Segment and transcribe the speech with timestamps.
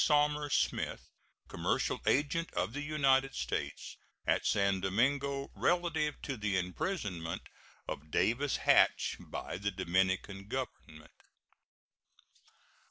[0.03, 1.11] Somers Smith,
[1.47, 7.43] commercial agent of the United States at San Domingo, relative to the imprisonment
[7.87, 11.11] of Davis Hatch by the Dominican Government.